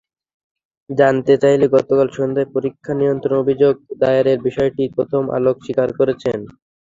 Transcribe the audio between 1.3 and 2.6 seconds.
চাইলে গতকাল সন্ধ্যায়